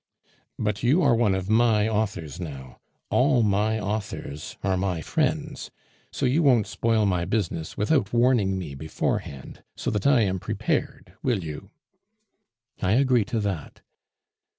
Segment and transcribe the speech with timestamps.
[0.57, 2.79] "But you are one of my authors now.
[3.11, 5.69] All my authors are my friends.
[6.11, 11.13] So you won't spoil my business without warning me beforehand, so that I am prepared,
[11.21, 11.69] will you?"
[12.81, 13.81] "I agree to that."